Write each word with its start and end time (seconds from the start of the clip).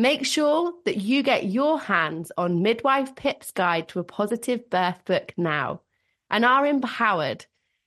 Make 0.00 0.24
sure 0.24 0.74
that 0.84 0.98
you 0.98 1.24
get 1.24 1.46
your 1.46 1.80
hands 1.80 2.30
on 2.38 2.62
Midwife 2.62 3.16
Pip's 3.16 3.50
Guide 3.50 3.88
to 3.88 3.98
a 3.98 4.04
Positive 4.04 4.70
Birth 4.70 5.04
book 5.04 5.32
now 5.36 5.80
and 6.30 6.44
are 6.44 6.64
empowered 6.64 7.46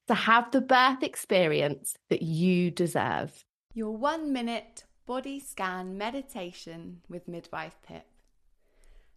to 0.09 0.13
have 0.13 0.51
the 0.51 0.59
birth 0.59 1.03
experience 1.03 1.95
that 2.09 2.21
you 2.21 2.69
deserve. 2.69 3.45
Your 3.73 3.95
one 3.95 4.33
minute 4.33 4.83
body 5.05 5.39
scan 5.39 5.97
meditation 5.97 6.99
with 7.07 7.29
Midwife 7.29 7.77
Pip. 7.81 8.05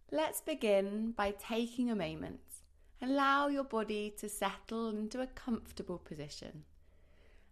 Let's 0.09 0.39
begin 0.39 1.11
by 1.11 1.31
taking 1.37 1.91
a 1.91 1.97
moment. 1.97 2.39
Allow 3.01 3.49
your 3.49 3.65
body 3.65 4.13
to 4.19 4.29
settle 4.29 4.87
into 4.91 5.19
a 5.19 5.27
comfortable 5.27 5.97
position. 5.97 6.63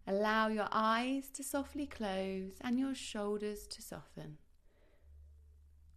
Allow 0.07 0.47
your 0.47 0.69
eyes 0.71 1.29
to 1.31 1.43
softly 1.43 1.85
close 1.85 2.53
and 2.61 2.79
your 2.79 2.95
shoulders 2.95 3.67
to 3.67 3.81
soften. 3.81 4.37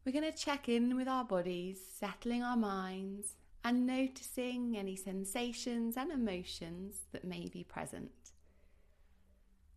We're 0.06 0.12
going 0.12 0.32
to 0.32 0.38
check 0.38 0.68
in 0.68 0.94
with 0.94 1.08
our 1.08 1.24
bodies, 1.24 1.80
settling 1.98 2.44
our 2.44 2.56
minds, 2.56 3.34
and 3.64 3.88
noticing 3.88 4.76
any 4.78 4.94
sensations 4.94 5.96
and 5.96 6.12
emotions 6.12 7.00
that 7.10 7.24
may 7.24 7.48
be 7.48 7.64
present. 7.64 8.12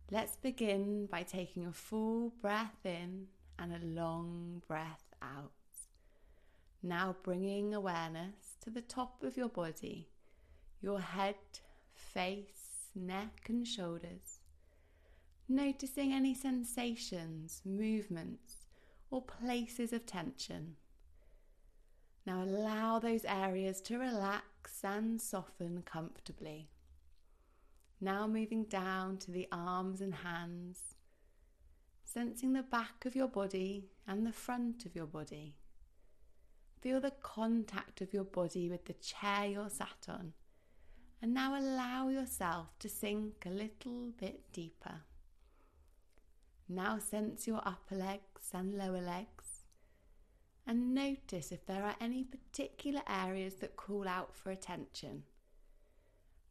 Let's 0.08 0.36
begin 0.36 1.06
by 1.06 1.24
taking 1.24 1.66
a 1.66 1.72
full 1.72 2.32
breath 2.40 2.78
in 2.84 3.26
and 3.58 3.72
a 3.72 3.84
long 3.84 4.62
breath 4.68 5.02
out. 5.20 5.50
Now 6.80 7.16
bringing 7.24 7.74
awareness 7.74 8.54
to 8.60 8.70
the 8.70 8.82
top 8.82 9.24
of 9.24 9.36
your 9.36 9.48
body, 9.48 10.10
your 10.80 11.00
head, 11.00 11.34
face, 11.92 12.86
neck, 12.94 13.46
and 13.48 13.66
shoulders. 13.66 14.38
Noticing 15.48 16.12
any 16.12 16.34
sensations, 16.34 17.62
movements, 17.64 18.59
or 19.10 19.22
places 19.22 19.92
of 19.92 20.06
tension. 20.06 20.76
Now 22.26 22.44
allow 22.44 22.98
those 22.98 23.24
areas 23.24 23.80
to 23.82 23.98
relax 23.98 24.84
and 24.84 25.20
soften 25.20 25.82
comfortably. 25.82 26.68
Now 28.00 28.26
moving 28.26 28.64
down 28.64 29.18
to 29.18 29.30
the 29.30 29.48
arms 29.50 30.00
and 30.00 30.14
hands, 30.14 30.94
sensing 32.04 32.52
the 32.52 32.62
back 32.62 33.04
of 33.04 33.14
your 33.14 33.28
body 33.28 33.90
and 34.06 34.26
the 34.26 34.32
front 34.32 34.86
of 34.86 34.94
your 34.94 35.06
body. 35.06 35.56
Feel 36.80 37.00
the 37.00 37.10
contact 37.10 38.00
of 38.00 38.14
your 38.14 38.24
body 38.24 38.70
with 38.70 38.86
the 38.86 38.94
chair 38.94 39.46
you're 39.46 39.68
sat 39.68 40.06
on. 40.08 40.32
And 41.20 41.34
now 41.34 41.58
allow 41.58 42.08
yourself 42.08 42.78
to 42.78 42.88
sink 42.88 43.44
a 43.44 43.50
little 43.50 44.12
bit 44.18 44.50
deeper. 44.52 45.02
Now 46.72 46.98
sense 47.00 47.48
your 47.48 47.60
upper 47.66 47.96
legs 47.96 48.50
and 48.54 48.72
lower 48.72 49.00
legs 49.00 49.64
and 50.64 50.94
notice 50.94 51.50
if 51.50 51.66
there 51.66 51.82
are 51.82 51.96
any 52.00 52.22
particular 52.22 53.00
areas 53.08 53.54
that 53.56 53.74
call 53.74 54.06
out 54.06 54.36
for 54.36 54.52
attention. 54.52 55.24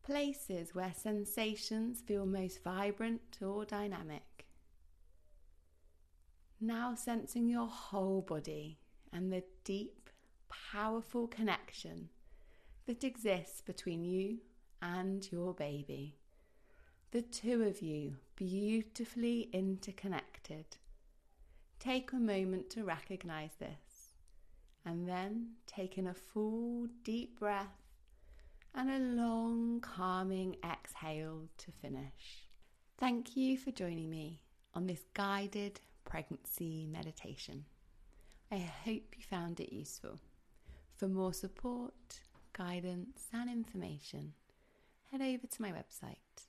Places 0.04 0.76
where 0.76 0.92
sensations 0.94 2.02
feel 2.02 2.26
most 2.26 2.62
vibrant 2.62 3.38
or 3.42 3.64
dynamic. 3.64 4.48
Now 6.60 6.96
sensing 6.96 7.48
your 7.48 7.68
whole 7.68 8.22
body 8.22 8.78
and 9.14 9.32
the 9.32 9.46
deep, 9.64 10.10
powerful 10.50 11.30
connection 11.30 12.10
that 12.88 13.06
exists 13.06 13.62
between 13.62 14.04
you 14.04 14.40
and 14.82 15.32
your 15.32 15.54
baby 15.54 16.18
the 17.12 17.22
two 17.24 17.64
of 17.64 17.82
you 17.82 18.18
beautifully 18.36 19.50
interconnected. 19.52 20.66
Take 21.80 22.12
a 22.12 22.18
moment 22.18 22.70
to 22.72 22.84
recognize 22.84 23.54
this 23.60 24.12
and 24.86 25.08
then 25.08 25.54
take 25.66 25.98
in 25.98 26.06
a 26.06 26.14
full 26.14 26.88
deep 27.04 27.40
breath 27.40 27.82
and 28.76 28.92
a 28.92 29.00
long 29.00 29.82
calming 29.82 30.58
exhale 30.64 31.48
to 31.58 31.72
finish. 31.72 32.48
Thank 33.00 33.36
you 33.36 33.58
for 33.58 33.72
joining 33.72 34.12
me 34.12 34.42
on 34.76 34.86
this 34.86 35.04
guided 35.16 35.80
pregnancy 36.06 36.86
meditation. 36.92 37.66
I 38.52 38.58
hope 38.86 39.16
you 39.18 39.24
found 39.28 39.60
it 39.60 39.74
useful. 39.74 40.20
For 40.96 41.08
more 41.08 41.34
support, 41.34 42.20
guidance, 42.54 43.24
and 43.34 43.50
information, 43.50 44.34
head 45.12 45.22
over 45.22 45.48
to 45.48 45.62
my 45.62 45.72
website 45.72 46.49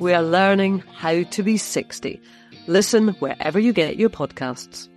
we 0.00 0.12
are 0.12 0.22
learning 0.22 0.82
how 0.94 1.22
to 1.22 1.42
be 1.42 1.56
60. 1.56 2.20
Listen 2.66 3.08
wherever 3.20 3.58
you 3.58 3.72
get 3.72 3.96
your 3.96 4.10
podcasts. 4.10 4.88